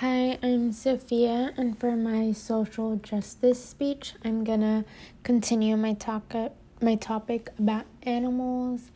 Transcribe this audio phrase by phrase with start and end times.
[0.00, 4.86] Hi, I'm Sophia, and for my social justice speech, I'm gonna
[5.24, 6.34] continue my talk
[6.80, 8.92] my topic about animals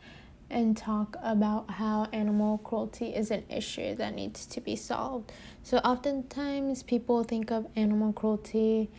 [0.49, 5.31] and talk about how animal cruelty is an issue that needs to be solved.
[5.61, 8.89] So, oftentimes, people think of animal cruelty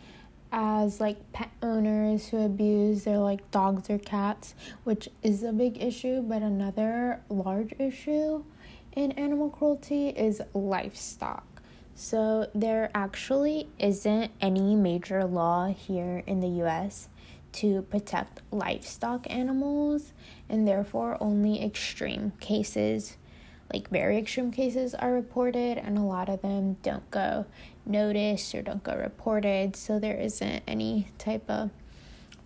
[0.52, 4.54] as like pet owners who abuse their like dogs or cats,
[4.84, 8.44] which is a big issue, but another large issue
[8.92, 11.55] in animal cruelty is livestock.
[11.98, 17.08] So, there actually isn't any major law here in the US
[17.52, 20.12] to protect livestock animals,
[20.46, 23.16] and therefore, only extreme cases,
[23.72, 27.46] like very extreme cases, are reported, and a lot of them don't go
[27.86, 29.74] noticed or don't go reported.
[29.74, 31.70] So, there isn't any type of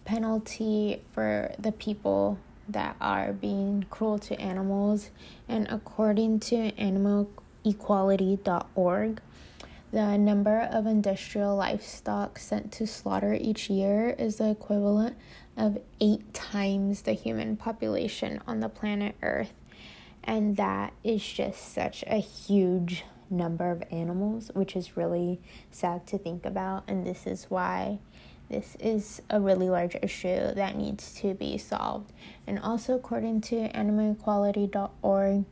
[0.04, 5.10] penalty for the people that are being cruel to animals.
[5.48, 6.70] And according to
[7.64, 9.20] animalequality.org,
[9.92, 15.16] the number of industrial livestock sent to slaughter each year is the equivalent
[15.57, 19.52] of eight times the human population on the planet Earth.
[20.23, 25.40] And that is just such a huge number of animals, which is really
[25.71, 26.84] sad to think about.
[26.87, 27.99] And this is why
[28.49, 32.12] this is a really large issue that needs to be solved.
[32.46, 35.45] And also, according to animalequality.org,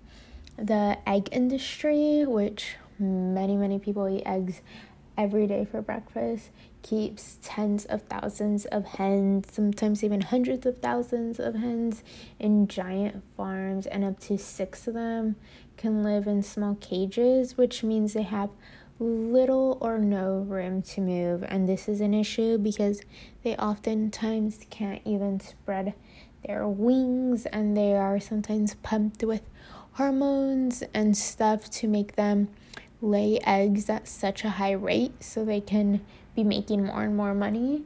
[0.58, 4.60] the egg industry, which many, many people eat eggs
[5.16, 6.50] every day for breakfast,
[6.82, 12.02] keeps tens of thousands of hens, sometimes even hundreds of thousands of hens
[12.38, 15.36] in giant farms, and up to six of them
[15.76, 18.50] can live in small cages, which means they have
[19.00, 21.44] little or no room to move.
[21.46, 23.00] And this is an issue because
[23.44, 25.94] they oftentimes can't even spread
[26.46, 29.42] their wings, and they are sometimes pumped with
[29.98, 32.48] hormones and stuff to make them
[33.02, 36.00] lay eggs at such a high rate so they can
[36.34, 37.82] be making more and more money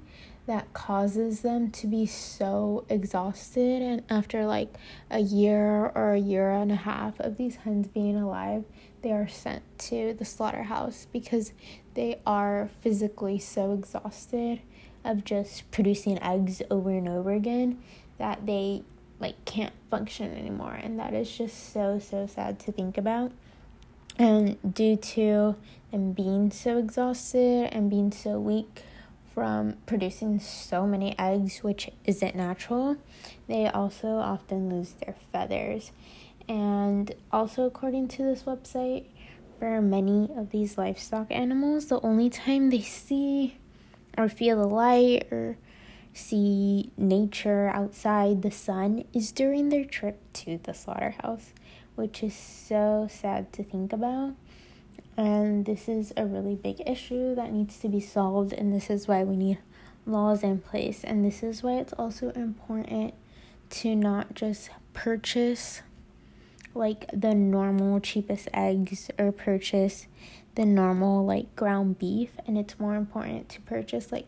[0.47, 3.81] that causes them to be so exhausted.
[3.81, 4.75] And after like
[5.11, 8.65] a year or a year and a half of these hens being alive
[9.03, 11.53] they are sent to the slaughterhouse because
[11.95, 14.61] they are physically so exhausted
[15.05, 17.83] of just producing eggs over and over again
[18.19, 18.83] that they
[19.23, 23.33] like can't function anymore and that is just so so sad to think about
[24.19, 25.57] and due to
[25.91, 28.83] them being so exhausted and being so weak
[29.35, 32.97] from producing so many eggs, which isn't natural,
[33.49, 35.93] they also often lose their feathers.
[36.49, 39.07] And also, according to this website,
[39.59, 43.59] for many of these livestock animals, the only time they see
[44.19, 45.57] or feel the light or
[46.15, 51.53] see nature outside the sun is during their trip to the slaughterhouse
[51.95, 54.35] which is so sad to think about.
[55.17, 59.07] And this is a really big issue that needs to be solved, and this is
[59.07, 59.59] why we need
[60.07, 61.05] laws in place.
[61.05, 63.15] And this is why it's also important
[63.71, 65.83] to not just purchase
[66.75, 70.07] like the normal cheapest eggs or purchase
[70.55, 74.27] the normal like ground beef and it's more important to purchase like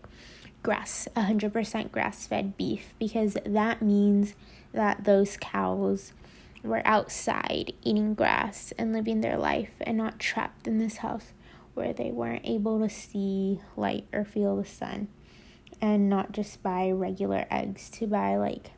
[0.64, 4.34] grass 100% grass fed beef because that means
[4.72, 6.12] that those cows
[6.64, 11.32] were outside eating grass and living their life and not trapped in this house
[11.74, 15.06] where they weren't able to see light or feel the sun
[15.80, 18.70] and not just buy regular eggs to buy like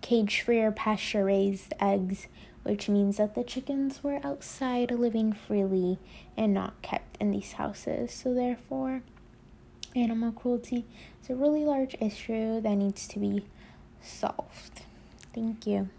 [0.00, 2.28] cage free or pasture raised eggs
[2.62, 5.98] which means that the chickens were outside living freely
[6.36, 8.12] and not kept in these houses.
[8.12, 9.02] So therefore
[9.94, 10.84] animal cruelty.
[11.22, 13.44] Is a really large issue that needs to be
[14.00, 14.82] solved.
[15.34, 15.90] Thank you